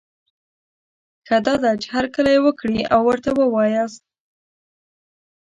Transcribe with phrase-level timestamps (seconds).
[1.27, 4.03] ښه دا ده، چي هرکلی یې وکړی او ورته وواياست